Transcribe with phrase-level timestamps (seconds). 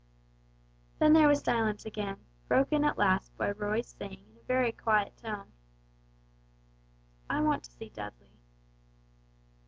[0.97, 2.17] Then there was silence again,
[2.47, 5.51] broken at last by Roy's saying in a very quiet tone,
[7.29, 8.39] "I want to see Dudley."